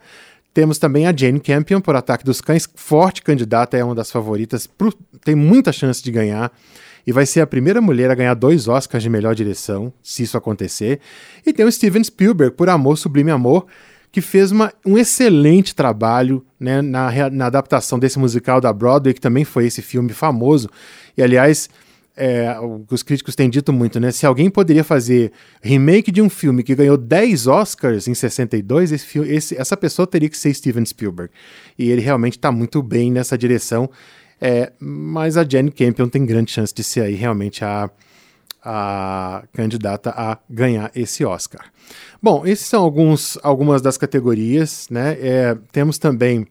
Temos 0.53 0.77
também 0.77 1.08
a 1.08 1.15
Jane 1.15 1.39
Campion, 1.39 1.79
por 1.79 1.96
Ataque 1.96 2.25
dos 2.25 2.41
Cães, 2.41 2.68
forte 2.75 3.22
candidata, 3.22 3.77
é 3.77 3.84
uma 3.84 3.96
das 3.96 4.12
favoritas, 4.12 4.68
pro, 4.68 4.91
tem 5.24 5.36
muita 5.36 5.72
chance 5.72 6.03
de 6.03 6.12
ganhar. 6.12 6.51
E 7.08 7.12
vai 7.12 7.25
ser 7.25 7.41
a 7.41 7.48
primeira 7.48 7.82
mulher 7.82 8.12
a 8.12 8.15
ganhar 8.15 8.34
dois 8.34 8.68
Oscars 8.68 9.01
de 9.01 9.10
melhor 9.10 9.34
direção, 9.34 9.94
se 10.03 10.24
isso 10.24 10.38
acontecer. 10.38 11.00
E 11.46 11.53
tem 11.53 11.65
o 11.65 11.72
Steven 11.72 12.03
Spielberg, 12.03 12.56
por 12.56 12.70
Amor, 12.70 12.98
Sublime 12.98 13.32
Amor, 13.32 13.65
que 14.12 14.22
fez 14.22 14.51
uma, 14.51 14.74
um 14.86 14.98
excelente 14.98 15.74
trabalho 15.75 16.44
né, 16.60 16.82
na, 16.82 17.29
na 17.29 17.46
adaptação 17.46 17.98
desse 17.98 18.20
musical 18.20 18.60
da 18.60 18.74
Broadway, 18.74 19.13
que 19.13 19.22
também 19.22 19.46
foi 19.46 19.68
esse 19.68 19.82
filme 19.82 20.12
famoso. 20.13 20.70
E, 21.15 21.24
aliás, 21.24 21.70
é, 22.16 22.56
os 22.89 23.01
críticos 23.01 23.36
têm 23.36 23.50
dito 23.50 23.72
muito, 23.72 24.00
né? 24.00 24.12
Se 24.12 24.25
alguém 24.25 24.50
poderia 24.50 24.84
fazer 24.84 25.32
remake 25.62 26.12
de 26.12 26.22
um 26.22 26.30
filme 26.30 26.63
que 26.63 26.75
ganhou 26.75 26.98
10 26.98 27.48
Oscars 27.48 28.08
em 28.08 28.13
62, 28.13 28.92
esse, 28.92 29.20
esse, 29.20 29.58
essa 29.58 29.78
pessoa 29.78 30.06
teria 30.06 30.30
que 30.30 30.38
ser 30.38 30.54
Steven 30.54 30.86
Spielberg. 30.86 31.32
E 31.78 31.89
ele 31.89 32.01
realmente 32.01 32.38
está 32.38 32.51
muito 32.51 32.84
bem 32.84 33.12
nessa 33.12 33.38
direção. 33.38 33.89
É, 34.42 34.72
mas 34.80 35.38
a 35.38 35.46
Jane 35.48 35.72
Campion 35.72 36.08
tem 36.08 36.25
grande 36.25 36.51
chance 36.51 36.74
de 36.74 36.84
ser 36.84 37.01
aí 37.01 37.16
realmente 37.16 37.63
a, 37.63 37.89
a 38.63 39.44
candidata 39.54 40.12
a 40.16 40.38
ganhar 40.50 40.92
esse 40.96 41.25
Oscar. 41.25 41.72
Bom, 42.22 42.46
esses 42.46 42.68
são 42.68 42.84
alguns, 42.84 43.38
algumas 43.44 43.82
das 43.82 43.98
categorias, 43.98 44.88
né? 44.89 45.18
É, 45.20 45.58
temos 45.72 45.98
também 45.98 46.46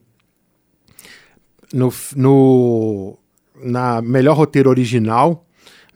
no, 1.73 1.93
no, 2.15 3.17
na 3.63 4.01
melhor 4.01 4.35
roteiro 4.35 4.69
original, 4.69 5.45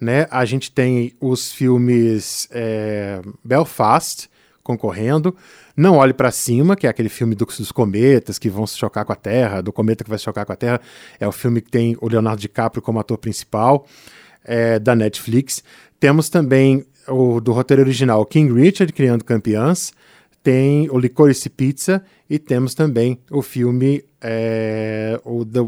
né? 0.03 0.27
A 0.29 0.45
gente 0.45 0.71
tem 0.71 1.13
os 1.19 1.51
filmes 1.51 2.47
é, 2.51 3.21
Belfast 3.43 4.29
concorrendo, 4.61 5.35
Não 5.75 5.97
Olhe 5.97 6.13
para 6.13 6.31
Cima, 6.31 6.75
que 6.75 6.87
é 6.87 6.89
aquele 6.89 7.09
filme 7.09 7.35
dos, 7.35 7.57
dos 7.57 7.71
cometas 7.71 8.39
que 8.39 8.49
vão 8.49 8.65
se 8.65 8.77
chocar 8.77 9.03
com 9.03 9.11
a 9.11 9.15
Terra, 9.15 9.61
do 9.61 9.73
cometa 9.73 10.03
que 10.03 10.09
vai 10.09 10.17
se 10.17 10.25
chocar 10.25 10.45
com 10.45 10.53
a 10.53 10.55
Terra, 10.55 10.79
é 11.19 11.27
o 11.27 11.31
filme 11.31 11.61
que 11.61 11.69
tem 11.69 11.97
o 11.99 12.07
Leonardo 12.07 12.41
DiCaprio 12.41 12.81
como 12.81 12.99
ator 12.99 13.17
principal, 13.17 13.85
é, 14.43 14.79
da 14.79 14.95
Netflix. 14.95 15.63
Temos 15.99 16.29
também 16.29 16.85
o 17.07 17.41
do 17.41 17.51
roteiro 17.51 17.81
original 17.81 18.25
King 18.25 18.53
Richard, 18.53 18.91
Criando 18.93 19.25
Campeãs, 19.25 19.91
tem 20.41 20.89
o 20.89 20.99
Licorice 20.99 21.49
Pizza 21.49 22.03
e 22.29 22.37
temos 22.37 22.75
também 22.75 23.19
o 23.31 23.41
filme 23.41 24.03
é, 24.21 25.19
o 25.23 25.45
The 25.45 25.61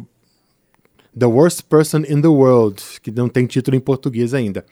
The 1.18 1.26
Worst 1.26 1.64
Person 1.64 2.04
in 2.08 2.22
the 2.22 2.28
World, 2.28 2.82
que 3.02 3.12
não 3.12 3.30
tem 3.30 3.46
título 3.46 3.76
em 3.76 3.80
português 3.80 4.34
ainda. 4.34 4.66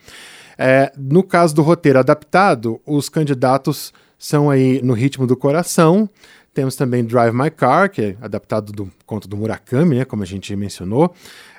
É, 0.56 0.92
no 0.96 1.22
caso 1.22 1.54
do 1.54 1.62
roteiro 1.62 1.98
adaptado, 1.98 2.80
os 2.86 3.08
candidatos 3.08 3.92
são 4.18 4.48
aí 4.50 4.80
No 4.82 4.94
Ritmo 4.94 5.26
do 5.26 5.36
Coração, 5.36 6.08
temos 6.54 6.76
também 6.76 7.04
Drive 7.04 7.34
My 7.34 7.50
Car, 7.50 7.90
que 7.90 8.00
é 8.00 8.16
adaptado 8.22 8.72
do 8.72 8.88
conto 9.04 9.26
do 9.26 9.36
Murakami, 9.36 9.96
né, 9.96 10.04
como 10.04 10.22
a 10.22 10.26
gente 10.26 10.54
mencionou. 10.54 11.12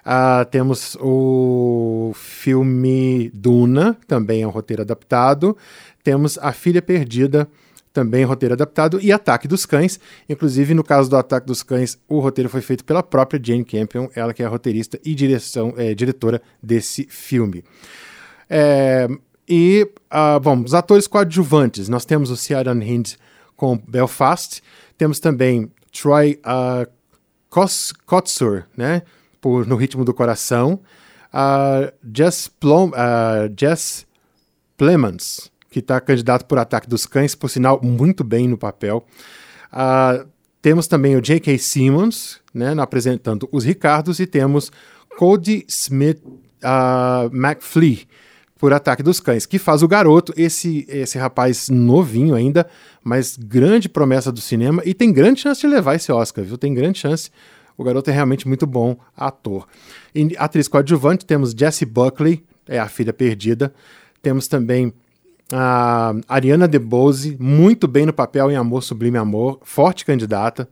Uh, 0.06 0.46
temos 0.50 0.98
o 1.02 2.14
filme 2.16 3.30
Duna, 3.34 3.98
também 4.08 4.44
é 4.44 4.48
um 4.48 4.52
roteiro 4.52 4.84
adaptado. 4.84 5.58
Temos 6.02 6.38
A 6.38 6.54
Filha 6.54 6.82
Perdida, 6.82 7.46
também 7.96 8.26
roteiro 8.26 8.54
adaptado, 8.54 9.00
e 9.02 9.10
Ataque 9.10 9.48
dos 9.48 9.66
Cães. 9.66 9.98
Inclusive, 10.28 10.74
no 10.74 10.84
caso 10.84 11.10
do 11.10 11.16
Ataque 11.16 11.48
dos 11.48 11.64
Cães, 11.64 11.98
o 12.10 12.20
roteiro 12.20 12.50
foi 12.50 12.62
feito 12.62 12.84
pela 12.84 13.02
própria 13.02 13.40
Jane 13.42 13.64
Campion, 13.64 14.10
ela 14.14 14.34
que 14.34 14.44
é 14.44 14.46
roteirista 14.46 15.00
e 15.04 15.16
direção, 15.16 15.74
é, 15.78 15.96
diretora 15.96 16.42
desse 16.62 17.08
filme. 17.10 17.64
É, 18.50 19.08
e, 19.48 19.90
uh, 20.12 20.40
bom, 20.42 20.62
os 20.62 20.74
atores 20.74 21.08
coadjuvantes, 21.08 21.88
nós 21.88 22.04
temos 22.04 22.30
o 22.30 22.36
Ciaran 22.36 22.84
Hinds 22.84 23.18
com 23.56 23.78
Belfast, 23.78 24.62
temos 24.98 25.20
também 25.20 25.72
Troy 25.94 26.38
uh, 26.46 26.92
Kotsur, 28.06 28.66
né, 28.76 29.04
por 29.40 29.66
No 29.66 29.78
Ritmo 29.78 30.04
do 30.04 30.14
Coração, 30.14 30.82
uh, 31.34 31.92
Jess, 32.14 32.50
Plum, 32.50 32.90
uh, 32.90 33.54
Jess 33.58 34.06
Plemons, 34.76 35.50
que 35.76 35.80
está 35.80 36.00
candidato 36.00 36.46
por 36.46 36.58
Ataque 36.58 36.88
dos 36.88 37.06
Cães, 37.06 37.36
por 37.36 37.50
sinal, 37.50 37.82
muito 37.84 38.24
bem 38.24 38.48
no 38.48 38.58
papel. 38.58 39.06
Uh, 39.74 40.26
temos 40.62 40.88
também 40.88 41.18
o 41.18 41.22
J.K. 41.22 41.58
Simmons, 41.58 42.40
né, 42.54 42.74
apresentando 42.78 43.50
os 43.52 43.66
Ricardos, 43.66 44.22
e 44.22 44.26
temos 44.26 44.72
Cody 45.18 45.66
Smith 45.68 46.22
uh, 46.24 47.30
McFlee, 47.36 48.08
por 48.58 48.72
Ataque 48.72 49.04
dos 49.04 49.20
Cães, 49.20 49.46
que 49.46 49.60
faz 49.60 49.84
o 49.84 49.88
garoto, 49.90 50.34
esse, 50.38 50.86
esse 50.88 51.18
rapaz 51.18 51.68
novinho 51.68 52.36
ainda, 52.36 52.66
mas 53.04 53.36
grande 53.36 53.90
promessa 53.90 54.32
do 54.32 54.40
cinema, 54.40 54.82
e 54.86 54.94
tem 54.94 55.12
grande 55.12 55.42
chance 55.42 55.60
de 55.60 55.68
levar 55.68 55.96
esse 55.96 56.10
Oscar, 56.10 56.46
viu? 56.46 56.58
Tem 56.58 56.74
grande 56.74 57.00
chance. 57.00 57.30
O 57.78 57.84
garoto 57.84 58.10
é 58.10 58.14
realmente 58.14 58.48
muito 58.48 58.66
bom 58.66 58.96
ator. 59.14 59.68
Atriz 60.38 60.70
coadjuvante, 60.70 61.26
temos 61.26 61.52
Jessie 61.52 61.86
Buckley, 61.86 62.46
é 62.66 62.80
a 62.80 62.88
filha 62.88 63.12
perdida. 63.12 63.74
Temos 64.22 64.48
também 64.48 64.94
a 65.52 66.14
Ariana 66.28 66.68
DeBose, 66.68 67.38
muito 67.40 67.88
bem 67.88 68.06
no 68.06 68.14
papel 68.14 68.52
em 68.52 68.56
Amor 68.56 68.82
Sublime 68.84 69.18
Amor, 69.18 69.60
forte 69.64 70.06
candidata. 70.06 70.68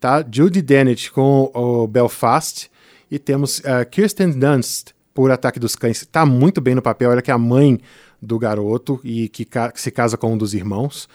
Tá? 0.00 0.24
Judy 0.28 0.62
Dench 0.62 1.10
com 1.10 1.50
o 1.54 1.86
Belfast. 1.86 2.70
E 3.10 3.18
temos 3.18 3.60
uh, 3.60 3.88
Kirsten 3.90 4.30
Dunst 4.30 4.92
por 5.14 5.30
Ataque 5.30 5.58
dos 5.58 5.74
Cães. 5.74 6.02
Está 6.02 6.24
muito 6.26 6.60
bem 6.60 6.74
no 6.74 6.82
papel. 6.82 7.10
Ela 7.10 7.22
que 7.22 7.30
é 7.30 7.34
a 7.34 7.38
mãe 7.38 7.80
do 8.20 8.38
garoto 8.38 9.00
e 9.02 9.28
que, 9.28 9.44
ca 9.44 9.72
que 9.72 9.80
se 9.80 9.90
casa 9.90 10.16
com 10.16 10.32
um 10.32 10.38
dos 10.38 10.54
irmãos. 10.54 11.08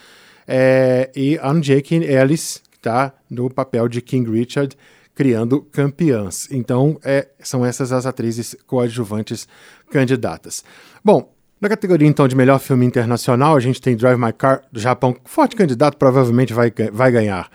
É, 0.48 1.10
e 1.16 1.40
Jake 1.62 1.96
Ellis, 1.96 2.62
tá 2.82 3.14
no 3.30 3.50
papel 3.50 3.88
de 3.88 4.02
King 4.02 4.30
Richard, 4.30 4.76
criando 5.16 5.62
campeãs. 5.62 6.50
Então, 6.52 7.00
é, 7.04 7.30
são 7.40 7.66
essas 7.66 7.92
as 7.92 8.06
atrizes 8.06 8.56
coadjuvantes 8.68 9.48
candidatas. 9.90 10.64
Bom, 11.04 11.34
na 11.64 11.70
categoria 11.70 12.08
então 12.08 12.28
de 12.28 12.36
melhor 12.36 12.60
filme 12.60 12.86
internacional, 12.86 13.56
a 13.56 13.60
gente 13.60 13.82
tem 13.82 13.96
Drive 13.96 14.20
My 14.20 14.34
Car 14.34 14.64
do 14.70 14.82
Japão, 14.82 15.16
forte 15.24 15.56
candidato, 15.56 15.98
provavelmente 15.98 16.54
vai, 16.54 16.72
vai 16.92 17.10
ganhar. 17.10 17.50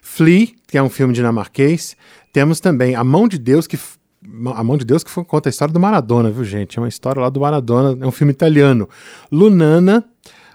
Flea, 0.00 0.48
que 0.66 0.78
é 0.78 0.82
um 0.82 0.88
filme 0.88 1.12
dinamarquês. 1.12 1.94
Temos 2.32 2.58
também 2.58 2.94
A 2.94 3.04
Mão 3.04 3.28
de 3.28 3.38
Deus, 3.38 3.66
que 3.66 3.78
a 4.54 4.64
Mão 4.64 4.78
de 4.78 4.84
Deus 4.86 5.04
que 5.04 5.12
conta 5.24 5.48
a 5.48 5.50
história 5.50 5.74
do 5.74 5.78
Maradona, 5.78 6.30
viu, 6.30 6.42
gente? 6.42 6.78
É 6.78 6.82
uma 6.82 6.88
história 6.88 7.20
lá 7.20 7.28
do 7.28 7.40
Maradona, 7.40 8.02
é 8.02 8.06
um 8.06 8.10
filme 8.10 8.32
italiano. 8.32 8.88
Lunana, 9.30 10.04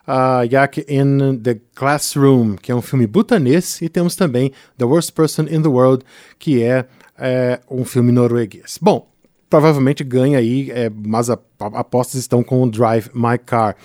uh, 0.07 0.43
Yak 0.51 0.83
in 0.89 1.37
the 1.43 1.59
Classroom, 1.75 2.55
que 2.55 2.71
é 2.71 2.75
um 2.75 2.81
filme 2.81 3.05
butanês, 3.05 3.83
e 3.83 3.89
temos 3.89 4.15
também 4.15 4.51
The 4.79 4.85
Worst 4.85 5.11
Person 5.13 5.43
in 5.43 5.61
the 5.61 5.69
World, 5.69 6.03
que 6.39 6.63
é, 6.63 6.85
é 7.19 7.59
um 7.69 7.85
filme 7.85 8.11
norueguês. 8.11 8.79
Bom, 8.81 9.14
provavelmente 9.55 10.03
ganha 10.03 10.37
aí, 10.37 10.69
é, 10.69 10.91
mas 10.93 11.29
a, 11.29 11.39
a, 11.61 11.79
apostas 11.79 12.19
estão 12.19 12.43
com 12.43 12.61
o 12.61 12.69
Drive 12.69 13.09
My 13.13 13.37
Car. 13.37 13.77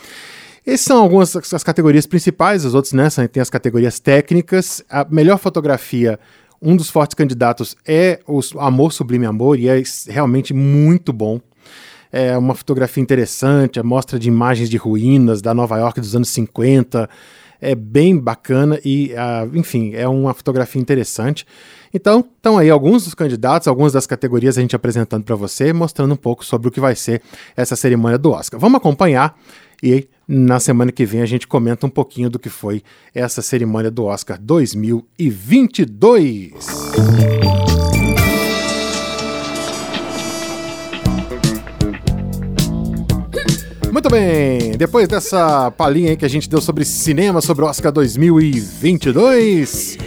Essas 0.66 0.80
são 0.80 1.00
algumas 1.00 1.32
das 1.32 1.62
categorias 1.62 2.06
principais, 2.06 2.64
as 2.64 2.74
outras, 2.74 2.92
né, 2.92 3.08
tem 3.28 3.40
as 3.40 3.48
categorias 3.48 4.00
técnicas. 4.00 4.82
A 4.90 5.06
melhor 5.08 5.38
fotografia, 5.38 6.18
um 6.60 6.74
dos 6.74 6.90
fortes 6.90 7.14
candidatos 7.14 7.76
é 7.86 8.18
o 8.26 8.40
Amor 8.58 8.92
Sublime 8.92 9.26
Amor, 9.26 9.60
e 9.60 9.68
é 9.68 9.80
realmente 10.08 10.52
muito 10.52 11.12
bom. 11.12 11.40
É 12.10 12.36
uma 12.36 12.56
fotografia 12.56 13.00
interessante, 13.00 13.78
a 13.78 13.84
mostra 13.84 14.18
de 14.18 14.26
imagens 14.26 14.68
de 14.68 14.76
ruínas 14.76 15.40
da 15.40 15.54
Nova 15.54 15.78
York 15.78 16.00
dos 16.00 16.16
anos 16.16 16.30
50. 16.30 17.08
É 17.60 17.74
bem 17.74 18.16
bacana 18.16 18.80
e, 18.84 19.12
uh, 19.12 19.56
enfim, 19.56 19.92
é 19.94 20.08
uma 20.08 20.32
fotografia 20.32 20.80
interessante. 20.80 21.44
Então, 21.92 22.24
estão 22.36 22.56
aí 22.56 22.70
alguns 22.70 23.04
dos 23.04 23.14
candidatos, 23.14 23.66
algumas 23.66 23.92
das 23.92 24.06
categorias 24.06 24.56
a 24.56 24.60
gente 24.60 24.76
apresentando 24.76 25.24
para 25.24 25.34
você, 25.34 25.72
mostrando 25.72 26.14
um 26.14 26.16
pouco 26.16 26.44
sobre 26.44 26.68
o 26.68 26.70
que 26.70 26.80
vai 26.80 26.94
ser 26.94 27.20
essa 27.56 27.74
cerimônia 27.74 28.16
do 28.16 28.30
Oscar. 28.30 28.60
Vamos 28.60 28.78
acompanhar 28.78 29.36
e 29.82 30.06
na 30.28 30.60
semana 30.60 30.92
que 30.92 31.04
vem 31.04 31.22
a 31.22 31.26
gente 31.26 31.48
comenta 31.48 31.86
um 31.86 31.90
pouquinho 31.90 32.30
do 32.30 32.38
que 32.38 32.48
foi 32.48 32.82
essa 33.14 33.42
cerimônia 33.42 33.90
do 33.90 34.04
Oscar 34.04 34.38
2022. 34.40 36.52
Muito 43.92 44.08
bem, 44.08 44.76
depois 44.78 45.08
dessa 45.08 45.72
palhinha 45.72 46.10
aí 46.10 46.16
que 46.16 46.24
a 46.24 46.28
gente 46.28 46.48
deu 46.48 46.60
sobre 46.60 46.84
cinema, 46.84 47.40
sobre 47.40 47.64
o 47.64 47.68
Oscar 47.68 47.90
2022, 47.90 49.98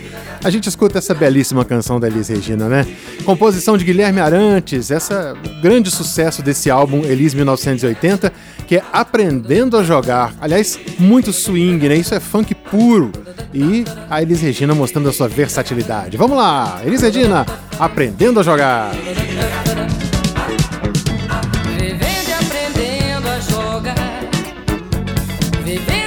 a 0.42 0.50
gente 0.50 0.70
escuta 0.70 1.00
essa 1.00 1.14
belíssima 1.14 1.66
canção 1.66 2.00
da 2.00 2.08
Elis 2.08 2.30
Regina, 2.30 2.70
né? 2.70 2.88
Composição 3.26 3.78
de 3.78 3.84
Guilherme 3.84 4.22
Arantes, 4.22 4.90
essa 4.90 5.36
grande 5.62 5.92
sucesso 5.92 6.42
desse 6.42 6.72
álbum 6.72 7.04
Elis 7.04 7.34
1980, 7.34 8.32
que 8.68 8.78
é 8.78 8.84
Aprendendo 8.92 9.78
a 9.78 9.84
Jogar. 9.84 10.34
Aliás, 10.40 10.80
muito 10.98 11.34
swing, 11.34 11.90
né? 11.90 11.96
Isso 11.96 12.16
é 12.16 12.22
funk 12.22 12.56
puro. 12.56 13.12
E 13.54 13.84
a 14.10 14.22
Elis 14.22 14.42
Regina 14.42 14.74
mostrando 14.74 15.10
a 15.10 15.14
sua 15.14 15.28
versatilidade. 15.28 16.16
Vamos 16.16 16.38
lá, 16.38 16.82
Elis 16.86 17.02
Regina, 17.02 17.46
Aprendendo 17.78 18.40
a 18.40 18.44
Jogar. 18.44 18.92
Baby. 25.74 26.03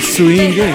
Swing, 0.00 0.60
hein? 0.60 0.74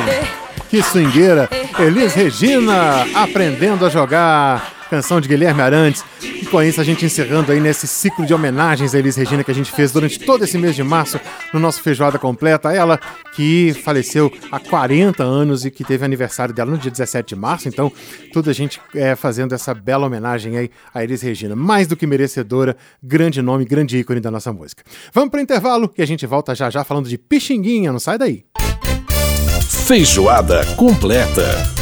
Que 0.69 0.83
swingueira! 0.83 1.49
Elis 1.79 2.13
Regina 2.13 3.07
aprendendo 3.15 3.85
a 3.85 3.89
jogar. 3.89 4.77
Canção 4.89 5.21
de 5.21 5.27
Guilherme 5.27 5.61
Arantes. 5.61 6.03
E 6.23 6.45
com 6.47 6.63
isso 6.63 6.81
a 6.81 6.83
gente 6.83 7.05
encerrando 7.05 7.51
aí 7.51 7.59
nesse 7.59 7.87
ciclo 7.87 8.25
de 8.25 8.33
homenagens 8.33 8.95
a 8.95 8.99
Elis 8.99 9.15
Regina 9.15 9.43
que 9.43 9.51
a 9.51 9.53
gente 9.53 9.71
fez 9.71 9.91
durante 9.91 10.19
todo 10.19 10.43
esse 10.43 10.57
mês 10.57 10.75
de 10.75 10.81
março 10.81 11.19
no 11.53 11.59
nosso 11.59 11.79
Feijoada 11.81 12.17
Completa. 12.17 12.73
Ela 12.73 12.99
que 13.33 13.71
faleceu 13.83 14.31
há 14.51 14.59
40 14.59 15.23
anos 15.23 15.63
e 15.63 15.69
que 15.69 15.83
teve 15.83 16.03
aniversário 16.03 16.55
dela 16.55 16.71
no 16.71 16.77
dia 16.77 16.89
17 16.89 17.29
de 17.29 17.35
março. 17.35 17.67
Então, 17.67 17.91
toda 18.33 18.49
a 18.49 18.53
gente 18.53 18.81
é, 18.95 19.15
fazendo 19.15 19.53
essa 19.53 19.75
bela 19.75 20.07
homenagem 20.07 20.57
aí 20.57 20.71
a 20.91 21.03
Elis 21.03 21.21
Regina. 21.21 21.55
Mais 21.55 21.85
do 21.85 21.95
que 21.95 22.07
merecedora, 22.07 22.75
grande 23.01 23.43
nome, 23.43 23.65
grande 23.65 23.97
ícone 23.97 24.19
da 24.19 24.31
nossa 24.31 24.51
música. 24.51 24.83
Vamos 25.13 25.29
para 25.29 25.37
o 25.39 25.41
intervalo 25.41 25.93
e 25.95 26.01
a 26.01 26.05
gente 26.05 26.25
volta 26.25 26.55
já 26.55 26.69
já 26.69 26.83
falando 26.83 27.07
de 27.07 27.17
Pixinguinha. 27.17 27.91
Não 27.91 27.99
sai 27.99 28.17
daí. 28.17 28.43
Feijoada 29.89 30.63
completa. 30.75 31.78